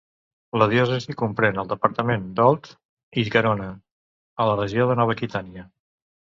La 0.59 0.67
diòcesi 0.69 1.15
comprèn 1.19 1.59
el 1.63 1.69
departament 1.73 2.25
d'Òlt 2.39 2.71
i 3.23 3.27
Garona, 3.37 3.69
a 4.43 4.49
la 4.53 4.57
regió 4.63 4.89
de 4.93 4.97
Nova 5.03 5.17
Aquitània. 5.21 5.69